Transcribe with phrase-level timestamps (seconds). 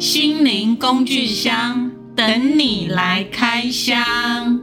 [0.00, 4.58] 心灵工具箱，等你来开箱。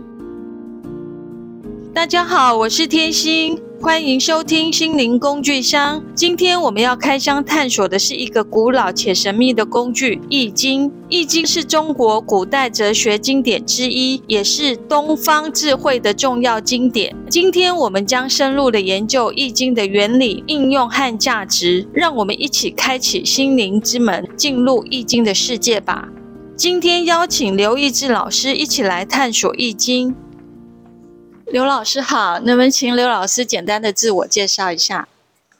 [1.93, 3.55] 大家好，我是天心。
[3.79, 6.03] 欢迎收听心灵工具箱。
[6.15, 10.89] 今天我们要开箱探索的是一个古老且神秘的工具——《易经》。
[11.09, 17.15] 《易经》是中国古代哲学经典之一，也是东方智慧的重要经典。
[17.29, 21.87] 今天我们将深入的研究《易经》的原理、应用和价值。
[21.93, 26.09] 让我们一起开启心灵之门，进入《易经》的世界吧。
[26.55, 30.09] 今天邀请刘义志老师一起来探索《易经》。
[31.49, 35.07] 刘老师好，能不能请刘老师简单的自我介绍一下？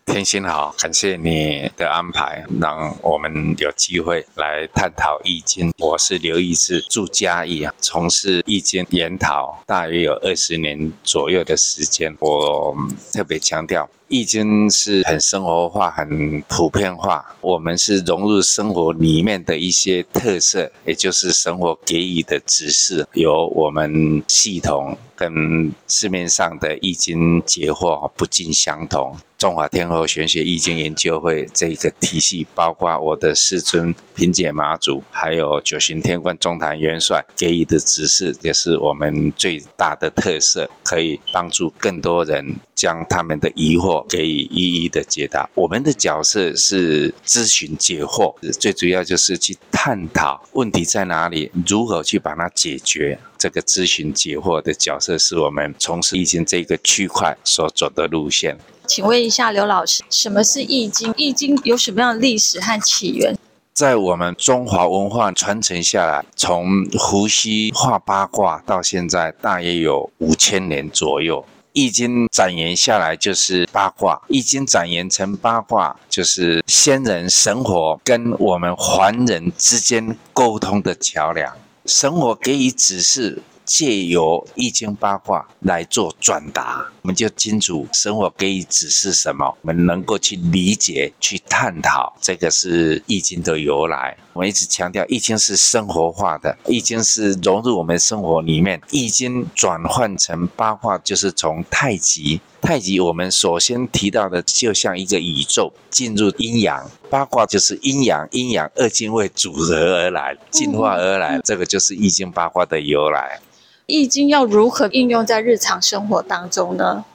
[0.06, 5.70] 天心好，感谢你的安排，让我们有机会来探讨《易经》。
[5.78, 12.14] 我是刘义志，住嘉义啊，从事《易经》研讨大约有二十年左右的时间。
[12.20, 12.76] 我
[13.14, 13.90] 特别强调。
[14.10, 29.18] 易经是很生活化、很普遍化，我们是融入生活里面的一些特色，也就是生活给予的指示，由我们系统跟市面上的易经解惑不尽相同。
[29.38, 43.97] 中华天后玄学易经研究会这个体系，包括我的师尊平解妈祖，还有九旬天官中坛元帅给予的指示，也是我们最大的特色，可以帮助更多人将他们的疑惑。
[44.08, 45.50] 给予一一的解答。
[45.54, 53.20] 我们的角色是咨询解惑，最主要就是去探讨问题在哪里，如何去把它解决。
[53.38, 58.58] 这个咨询解惑的角色是我们从事易经这个区块所走的路线。
[58.88, 61.14] 请问一下刘老师，什么是易经？
[61.18, 63.38] 易经有什么样的历史和起源？
[63.74, 71.46] 在我们中华文化传承下来，从伏羲画八卦到现在，大约有五千年左右。
[71.78, 81.56] 易经展言下来就是八卦，易经展言成八卦，就是仙人神火跟我们凡人之间沟通的桥梁，
[81.86, 83.44] 神火给予指示。
[83.68, 94.18] 借由易经八卦来做转达，我们就清楚生活给予指示什么，我们能够去理解、去探讨，这个是易经的由来。
[94.34, 98.82] 我们一直强调，易经是生活化的，易经是融入我们生活里面。
[98.92, 102.42] 易经转换成八卦，就是从太极。
[102.62, 113.40] 太极我们首先提到的，就像一个宇宙进入阴阳，八卦就是阴阳，阴阳二进位组合而来，进化而来，这个就是易经八卦的由来。
[113.88, 117.06] 易经要如何应用在日常生活当中呢？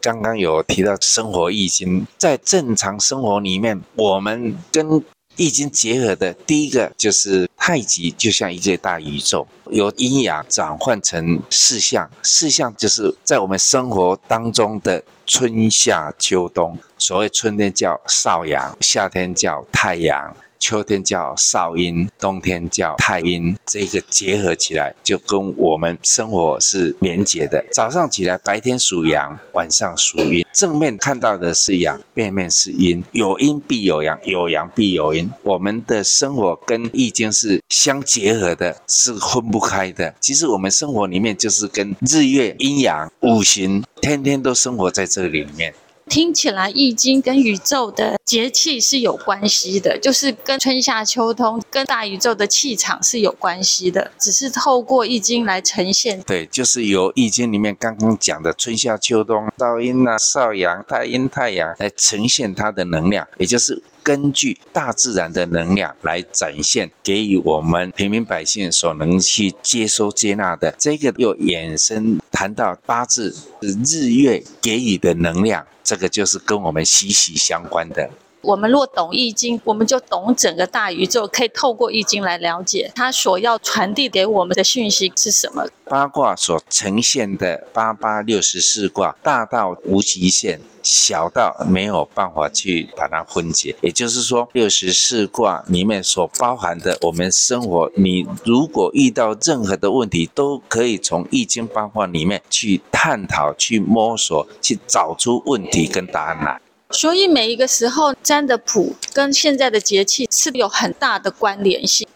[0.00, 5.04] 刚刚有提到生活易经，在正常生活里面，我们跟
[5.36, 16.78] 易经结合的第一个就是太极，就像一个大宇宙，由阴阳转换成四象，四象就是在我们生活当中的春夏秋冬。
[16.96, 20.34] 所谓春天叫少阳，夏天叫太阳。
[20.64, 27.62] 秋天叫少阴，冬天叫太阴，这个结合起来就跟我们生活是连结的。
[27.70, 30.42] 早上起来，白天属阳，晚上属阴。
[30.54, 33.04] 正面看到的是阳，背面是阴。
[33.12, 35.30] 有阴必有阳，有阳必有阴。
[35.42, 40.14] 我们的生活跟易经是相结合的，是分不开的。
[40.18, 45.74] 其实我们生活里面就是跟日月阴阳五行，天天都生活在这里面。
[46.08, 56.20] 听起来，易经跟宇宙的节气是有关系的，就是跟春夏秋冬、跟大宇宙的气场是有关系的，只是透过易经来呈现。
[56.22, 70.72] 对，就是由易经里面刚刚讲的春夏秋冬、少阴啊、少阳、太阴、太阳来呈现它的能量，也就是根据大自然的能量来展现，给予我们平民百姓所能去接收接纳的。
[70.78, 75.66] 这个又衍生谈到八字日月给予的能量。
[75.82, 78.08] 这个就是跟我们息息相关的。
[78.44, 85.66] 我们若懂易经，我们就懂整个大宇宙，可以透过易经来了解它所要传递给我们的讯息是什么。
[85.84, 93.76] 八卦所呈现的八八六十四卦，大到无极限，小到没有办法去把它分解。
[93.82, 106.60] 也就是说，六十四卦里面所包含的我们生活，你如果遇到任何的问题，都可以从易经八卦里面去探讨、去摸索、去找出问题跟答案来。
[106.94, 112.06] 所以每一个时候占的谱跟现在的节气是有很大的关联性。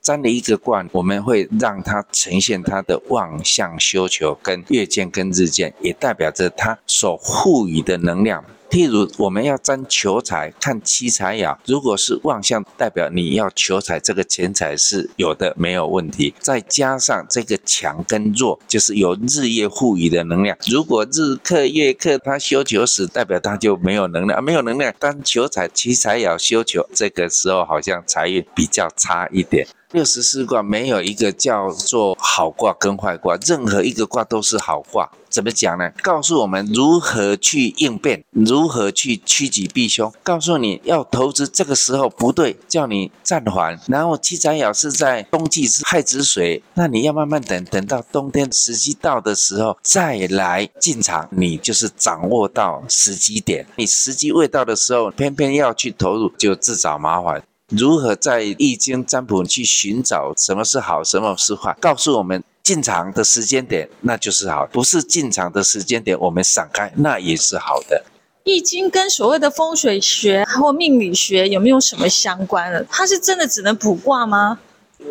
[0.00, 16.32] 占了一个卦，我们会让它呈现它的望相修求跟月见跟日见，也代表着它所赋予的能量譬如我们要占求财，看七财爻，如果是旺相，代表你要求财，这个钱财是有的，没有问题。
[16.38, 20.56] 再加上这个强跟弱，就是有日夜互移的能量。
[20.68, 24.94] 如果日克月克他修求时，代表他就没有能量，没有能量。
[25.00, 29.66] 当求财七财爻修求，这个时候好像财运比较差一点。
[29.92, 35.10] 六十四卦没有一个叫做好卦跟坏卦，任何一个卦都是好卦。
[35.28, 35.90] 怎么讲呢？
[36.02, 40.12] 告诉我们如何去应变，如何去趋吉避凶。
[40.24, 43.78] 告诉你要投资这个时候不对，叫你暂缓。
[43.86, 51.28] 然后七财爻是在冬季是亥子水，那你要慢慢等，等到冬天时机到的时候再来进场。
[51.30, 57.42] 你就是掌握到时机点，你时机未到的时候，偏偏要去投入，就自找麻烦。
[57.70, 61.76] 如何在易经占卜去寻找什么是好，什么是坏？
[61.80, 68.04] 告诉我们进场的时间点，那就是好；不是进场的时间点，我们闪开，那也是好的。
[68.42, 72.84] 易经跟所谓的风水学或命理学有没有什么相关的？
[72.90, 74.58] 它是真的只能卜卦吗？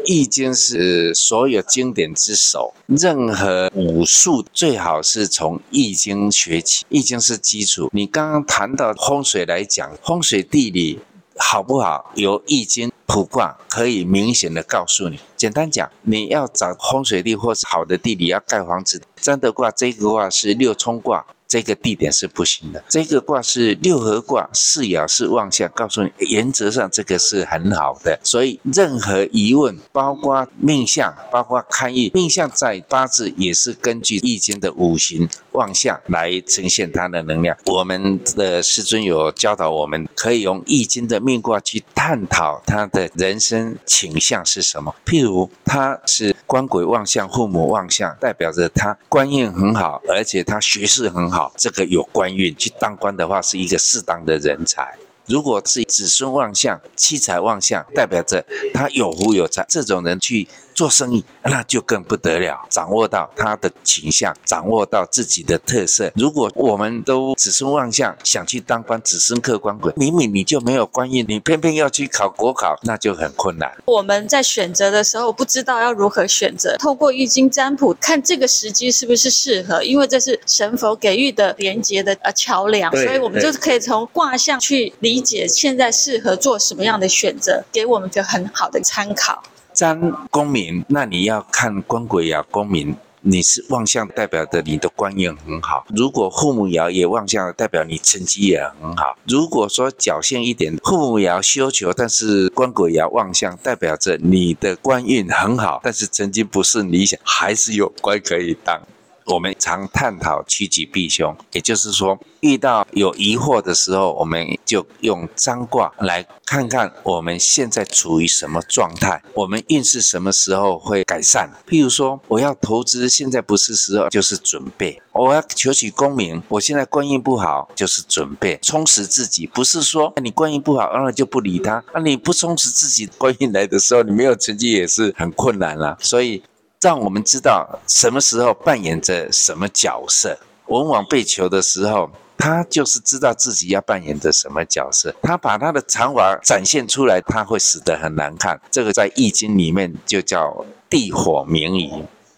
[0.06, 6.86] 易经是所有经典之首，任何武术最好是从易经学起。
[6.90, 7.90] 易经是基础。
[7.94, 11.00] 你刚刚谈到风水来讲，风水地理。
[11.40, 12.12] 好不好？
[12.16, 15.20] 有易经卜卦可以明显的告诉你。
[15.36, 21.26] 简单讲，你要找风水地或是好的地理，要盖房子，占的卦，这个卦是六冲卦。
[21.50, 22.82] 这个地点是不行的。
[22.88, 28.20] 这个卦是六合卦，四爻是旺相，告诉你原则上这个是很好的。
[28.24, 37.58] 所以任何疑问，包括命相，包括看易，命相在八字也是根据易经的五行旺相来呈现它的能量。
[37.66, 44.96] 我们的师尊有教导我们，可以用易经的命卦去探讨他的人生倾向是什么。
[45.04, 51.54] 譬如他是官鬼旺相，父母旺相，代表着他官运很好，而且他学识很好。
[51.56, 54.98] 这个有官运，去当官的话是一个适当的人才。
[55.28, 58.44] 如果是子孙旺相、七财旺相，代表着
[58.74, 60.48] 他有福有财，这种人去。
[60.80, 66.10] 做生意那就更不得了，掌握到他的倾向，掌握到自己的特色。
[66.16, 73.70] 如果我们都子孙旺相，想去当官，子孙克官鬼，明明你就没有官运，你偏偏要去考国考，那就很困难。
[73.84, 89.44] 我们在选择的时候不知道要如何选择，透过易经占卜看这个时机是不是适合，因为这是神佛给予的连接的呃桥梁，所以我们就是可以从卦象去理解现在适合做什么样的选择，给我们一个很好的参考。
[89.80, 95.86] 三，公民，那你要看官鬼爻公民，你是旺相，代表的你的官运很好。
[95.96, 99.16] 如果父母爻也旺相，代表你成绩也很好。
[99.26, 108.82] 如果说侥幸一点，父母爻修求，但是官鬼爻旺相，代表着你的官运很好，但是成绩不是理想，还是有官可以当。
[109.30, 121.52] 我们常探讨趋吉避凶，也就是说，遇到有疑惑的时候，我们就用占卦来看看我们现在处于什么状态，我们运势什么时候会改善。
[121.68, 129.46] 譬如说，我要投资，现在不是时候，就是准备；我要求取功名，我现在官运不好，就是准备充实自己。
[129.46, 131.84] 不是说你官运不好，然后就不理他。
[131.94, 135.96] 那你不充实自己，官运来的时候，你没有成绩也是很困难了。
[136.02, 136.42] 所以。
[136.82, 140.40] 让我们知道什么时候扮演着什么角色。
[140.68, 145.14] 文王被囚的时候，他就是知道自己要扮演着什么角色。
[145.22, 148.62] 他把他的才华展现出来，他会死得很难看。
[148.72, 151.92] 这个在易经里面就叫地火明夷。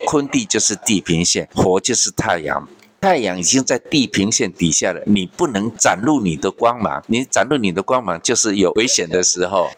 [0.08, 2.68] 坤地就是地平线，火就是太阳。
[3.00, 7.04] 太阳已经在地平线底下了，你不能展露你的光芒。
[7.06, 9.70] 你展露你的光芒，就是有危险的时候。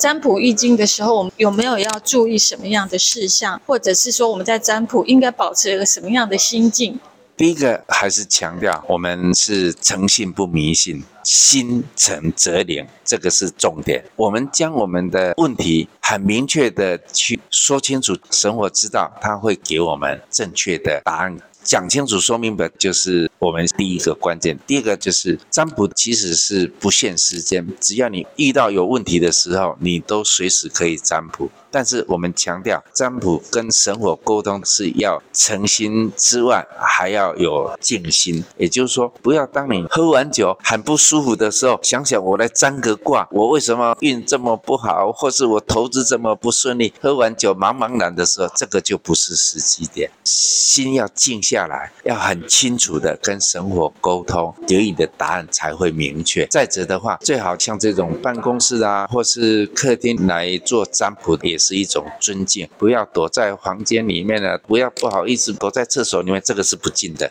[0.00, 6.98] 占卜易经的时候，我们有没有要注意什么样的事项，或者是说我们在占卜应该保持一个什么样的心境？
[7.36, 14.02] 第一个还是强调，我们是诚信不迷信，心诚则灵，这个是重点。
[14.16, 21.36] 我们将我们的问题很明确的去说清楚，神我知道他会给我们正确的答案。
[21.70, 24.58] 讲清楚、说明白，就是我们第一个关键。
[24.66, 31.48] 第二个就是占卜，其实是不限时间，只要你遇到有问题的时候，你都随时可以占卜。
[31.70, 38.44] 但是我们强调，占卜跟神火沟通是要诚心之外，还要有静心。
[38.56, 46.92] 也就是说，不要当你喝完酒很不舒服的时候，想想我来占个卦，我为什么运这么不好，或是我投资这么不顺利？
[47.00, 50.10] 喝完酒茫茫然的时候，这个就不是时机点。
[50.24, 56.46] 心要静下来，要很清楚的跟神火沟通，得以的答案才会明确。
[56.46, 61.59] 再者的话，最好像这种办公室啊，或是客厅来做占卜也。
[61.60, 67.30] 是一种尊敬，不要躲在房间里面了，不要不好意思躲在厕所里面，这个是不敬的。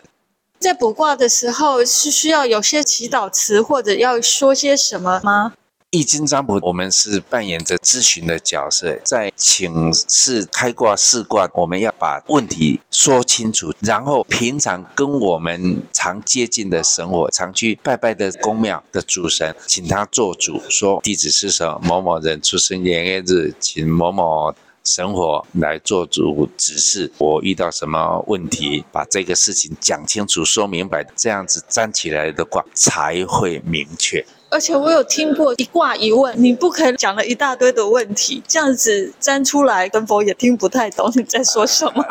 [0.60, 5.54] 在卜卦的时候，是需要有些祈祷词，或者要说些什么吗？
[5.92, 24.54] 易经占卜，我们是扮演着咨询的角色，在请示开卦释卦，我们要把问题说清楚，然后平常跟我们常接近的神火，常去拜拜的宫庙的主神，请他做主，说地址是什么，某某人出生年月日，请某某
[24.84, 34.24] 神火来做主指示，我遇到什么问题，把这个事情讲清楚、说明白，这样子占起来的卦才会明确。
[34.50, 42.04] 而且我有听过一卦一问，你不可以讲了一大堆的问题，这样子粘出来，跟佛也听不太懂你在说什么。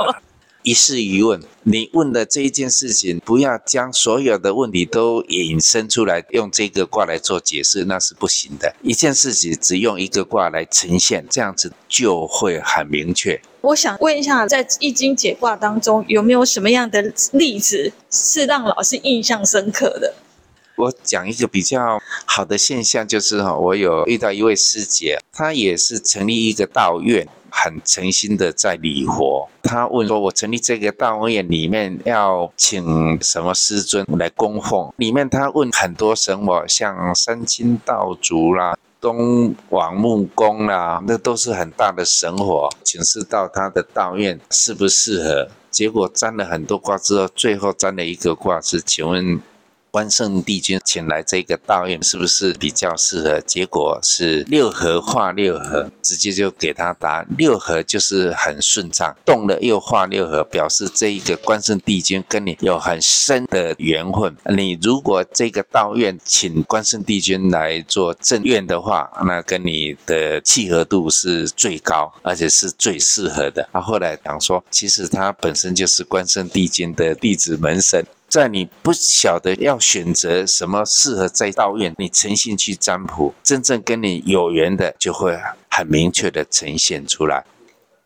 [0.63, 8.73] 一事一问，你问的这一件事情，不要将所有的问题都引申出来，用这个卦来做解释，那是不行的。
[8.83, 13.41] 一件事情只用一个卦来呈现，这样子就会很明确。
[13.61, 20.13] 我想问一下，在易经解卦当中，有没有什么样的例子是让老师印象深刻的？
[20.79, 29.49] 我讲一个比较好的现象，就是哈，我有遇到一位师姐，她也是成立一个道院，很诚心的在礼佛。
[29.61, 34.93] 她问说：“我成立这个道院里面要请什么师尊来供奉？
[34.95, 45.49] 里面她问很多神佛，像三清道祖啦、东王木公啦，那都是很大的神火，请示到她的道院适不适合？
[45.69, 49.41] 结果占了很多卦之后，最后占了一个卦是，请问。”
[49.91, 53.39] 关圣帝君请来这个道院是不是比较适合？
[53.41, 64.35] 结果是六合化六合，直接就给他答六合就是很顺畅，动了又化六合，表示这一个关圣帝君跟你有很深的缘分。
[64.55, 73.67] 你如果这个道院请关圣帝君来做正院的话，那跟你的契合度是最高，而且是最适合的。
[73.73, 78.03] 他后来讲说，其实他本身就是关圣帝君的弟子门生。
[78.29, 85.35] 在你不晓得要选择什么适合在道院，你诚信去占卜，真正跟你有缘的就会
[85.71, 87.43] 很明确的呈现出来。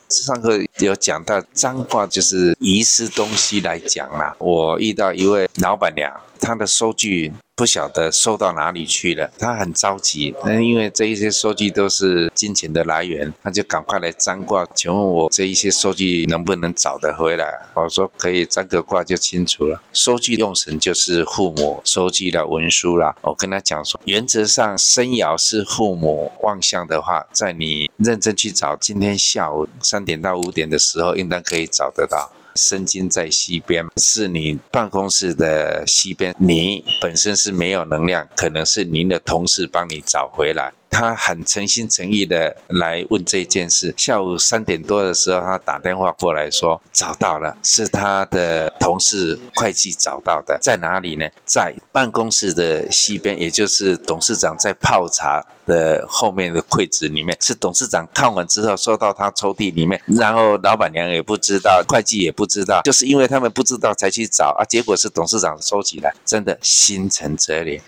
[0.10, 7.34] 上课有讲到脏话就是遗失东西来讲啦，我遇到一位老板娘，她的收据。
[7.56, 17.46] 不晓得收到哪里去了，他很着急，那，因为这一些收据都是金钱的来源，他就赶快来占卦，请问我这一些收据能不能找得回来？
[17.76, 19.80] 我说可以，占个卦就清楚了。
[19.94, 23.16] 收据用神就是父母收据的文书啦。
[23.22, 32.32] 我跟他讲说，原则上生爻是父母旺相的话，在你认真去找，今天下午三点到五点的时候，应当可以找得到。
[32.56, 40.74] 身经在西边，是你办公室的西边，你本身是没有能量，可能是您的同事帮你找回来。
[40.94, 43.94] 他很诚心诚意的来问这件事。
[43.98, 51.28] 下午三点多的时候，他打电话过来说找到了，是他的同事会计找到的，在哪里呢？
[51.46, 57.36] 在办公室的西边，也就是董事长在泡茶的后面的柜子里面。
[57.42, 67.82] 是董事长看完之后收到他抽屉里面，然后老板娘也不知道，会计也不知道，就是因为他们不知道才去找啊，结果是董事长收起来，真的心诚则灵。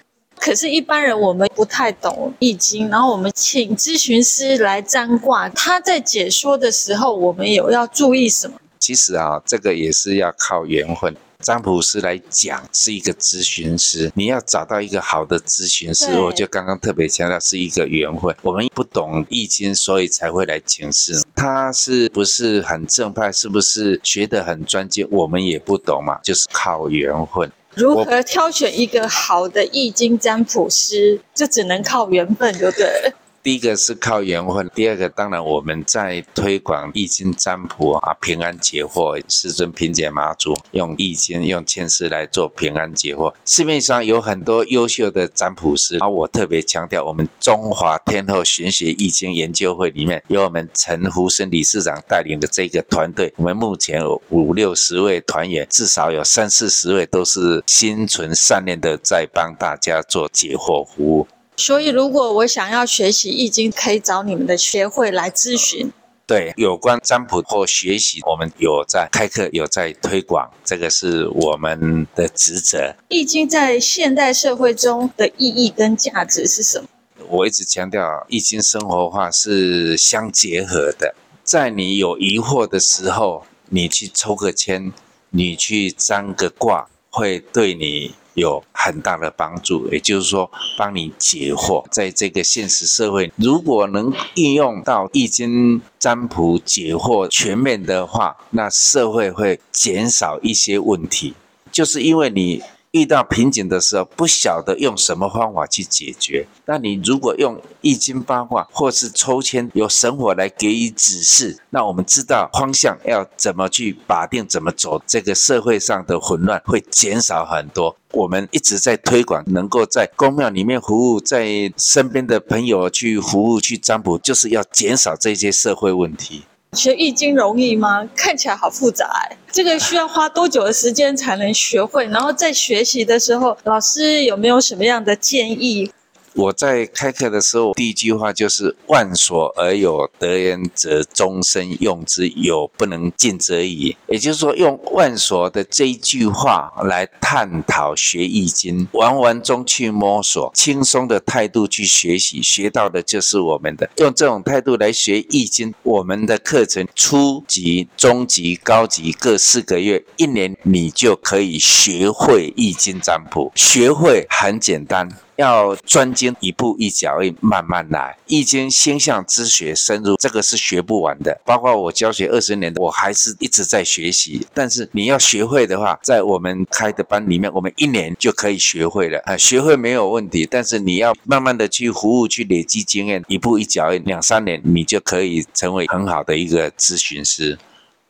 [0.46, 8.56] 可是，一般人我们不太懂易经，然后我们请咨询师来占卦，他在解说的时候，我们有要注意什么？
[8.78, 11.16] 其实啊，这个也是要靠缘分。
[11.40, 18.36] 占卜师来讲是一个咨询师，你要找到一个好的咨询师，我就刚刚特别强调是一个缘分。
[18.44, 21.24] 我们不懂易经，所以才会来请示。
[21.36, 23.32] 他是不是很正派？
[23.32, 25.08] 是不是学得很专精？
[25.10, 27.52] 我们也不懂嘛，就是靠缘分。
[27.76, 33.14] 如何挑选一个好的易经占卜师，就只能靠缘分，对不对？
[33.46, 43.32] 第一个是靠缘分，第二个当然我们在推广易经占卜啊，平安解惑，师尊平解妈祖用易经用签诗来做平安解惑。
[43.46, 61.28] 市面上有很多优秀的占卜师，而我特别强调，我们中华天后玄学易经研究会里面有我们陈福生理事长带领的这个团队，我们目前有五六十位团员，至少有三四十位都是心存善念的，在帮大家做解惑服务。
[61.58, 65.92] 所以，如果我想要学习易经，可以找你们的学会来咨询。
[66.28, 72.96] 对，有关占卜或学习，我们有在开课，有在推广，这个是我们的职责。
[73.10, 76.88] 易经在现代社会中的意义跟价值是什么？
[77.30, 81.16] 我一直强调，易经生活化是相结合的。
[81.44, 84.92] 在你有疑惑的时候，你去抽个签，
[85.30, 88.16] 你去占个卦，会对你。
[88.36, 91.84] 有很大的帮助，也就是说，帮你解惑。
[91.90, 101.34] 在这个现实社会，如果能应用到易经占卜解惑全面的话，那社会会减少一些问题。
[101.72, 102.62] 就是因为你。
[102.96, 106.48] 遇到瓶颈的时候，不晓得用什么方法去解决。
[106.66, 117.98] 那你如果用易经八卦或是抽签，有神火来给予指示，那我们知道方向要怎么去把定，怎么走，这个社会上的混乱会减少很多。
[118.14, 126.46] 我们一直在推广，能够在公庙里面服务，在身边的朋友去服务、去占卜，就是要减少这些社会问题。
[126.76, 128.08] 学易经容易吗？
[128.16, 132.06] 看起来好复杂，这个需要花多久的时间才能学会？
[132.08, 135.92] 然后在学习的时候，老师有没有什么样的建议？
[136.36, 143.96] 我在开课的时候，第一句话就是“万所而有得焉，则终身用之，有不能尽则已”。
[144.10, 153.90] 也就是说，用万所的这一句话来探讨学易经，玩玩中去摸索，轻松的态度去学习，学到的就是我们的。
[153.98, 163.54] 用这种态度来学易经，我们的课程初级、中级、高级各四个月，一年你就可以学会易经占卜。
[163.56, 165.08] 学会很简单。
[165.36, 168.18] 要专精，一步一脚印，慢慢来。
[168.28, 171.40] 易经星象之学深入，这个是学不完的。
[171.46, 174.48] 包括我教学二十年，我还是一直在学习。
[174.54, 180.48] 但是你要学会的话，在我们开的班里面，我们一年就可以学会了啊，学会没有问题。
[180.50, 187.58] 但是你要慢慢的去服务，去累积经验，一步一脚印，两三年你就可以成为很好的一个咨询师。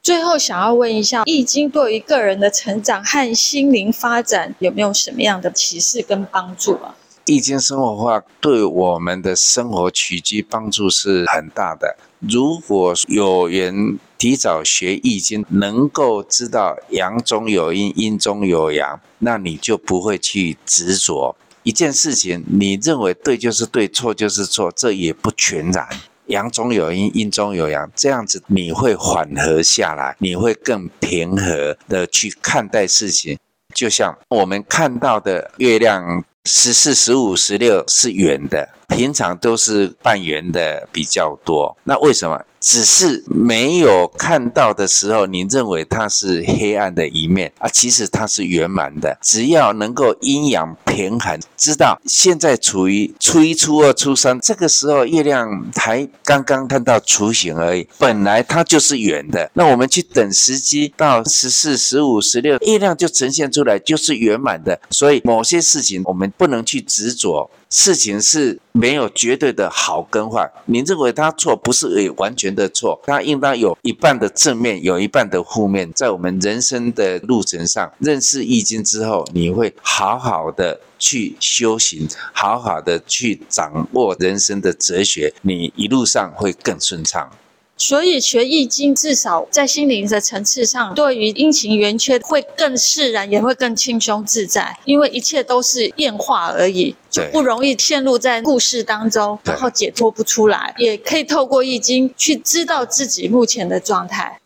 [0.03, 6.96] 最后想要问一下，易经对于个人的成长和心灵发展有没有什么样的启示跟帮助啊？
[7.25, 11.98] 易经生活化对我们的生活起居帮助是很大的。
[12.20, 22.44] 如果有人提早学易经，能够知道阳中有阴，阴中有阳，那你就不会去执着一件事情。
[22.48, 25.88] 你认为对就是对，错就是错，这也不全然。
[26.27, 33.39] 阳中有阴，阴中有阳，这样子你会缓和下来，你会更平和的去看待事情。
[33.74, 36.24] 就像我们看到的月亮。
[36.46, 41.75] 十四、十五、十六是圆的，平常都是半圆的比较多。
[41.84, 42.40] 那为什么？
[42.65, 47.69] 只是没有看到的时候，你认为它是黑暗的一面啊？
[47.69, 49.15] 其实它是圆满的。
[49.22, 59.51] 只要能够阴阳平衡，知道现在处于初一、初二、初三，这个时候月亮才刚刚看到雏形而已，本来它就是圆的。
[59.54, 64.82] 那我们去等时机到十四、十五、十六，月亮就呈现出来就是圆满的。
[64.89, 67.51] 所以某些事情我们不能去执着。
[67.69, 75.91] 事情是没有绝对的好跟坏，你认为他错，不是完全的错，他应当有一半的正面，有一半的负面。
[75.93, 87.30] 在我们人生的路程上，认识易经之后，你会好好的去修行，好好的去掌握人生的哲学，你一路上会更顺畅。
[87.78, 100.74] 所以学易经，至少在心灵的层次上，对于阴晴圆缺会更释然，也会更轻松自在，因为一切都是变化而已，就不容易陷入在故事当中，然后解脱不出来。
[100.78, 104.40] 也可以透过易经去知道自己目前的状态。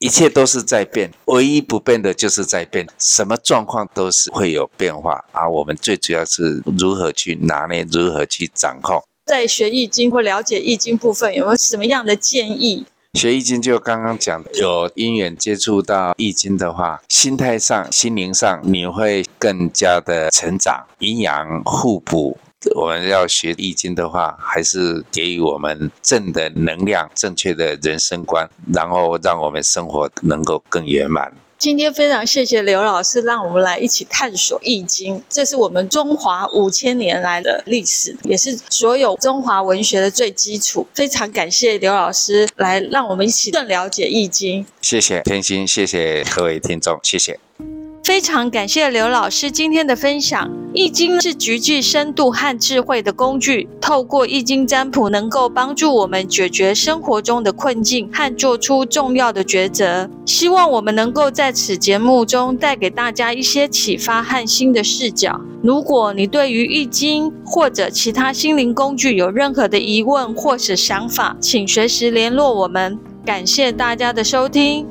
[0.00, 9.00] 一切都是在变，唯一不变的就是在变，什么状况都是会有变化，而我们最主要是如何去拿捏，如何去掌控。
[9.24, 12.84] 在学易经或了解易经部分，有没有什么样的建议？
[13.14, 22.36] 学易经就刚刚讲，有因缘接触到易经的话，心态上、心灵上你会更加的成长，阴阳互补。
[22.74, 31.32] 我们要学易经的话，还是给予我们正的能量、正确的人生观，然后让我们生活能够更圆满。
[31.62, 35.22] 今天非常谢谢刘老师，让我们来一起探索易经。
[35.28, 40.84] 这是我们中华五千年来的历史，也是所有中华文学的最基础。
[40.92, 44.66] 非常感谢刘老师来让我们一起更了解易经。
[44.80, 47.38] 谢谢天心，谢谢各位听众，谢谢。
[48.02, 50.50] 非常感谢刘老师今天的分享。
[50.74, 60.10] 易经是极具深度和智慧的工具，透过易经占卜，能够帮助我们解决生活中的困境和做出重要的抉择。
[60.26, 65.40] 希望我们能够在此节目中带给大家一些启发和新的视角。
[65.62, 72.98] 如果你对于易经或者其他心灵工具有任何的疑问或是想法，请随时联络我们。
[73.24, 74.84] 感谢大家的收听。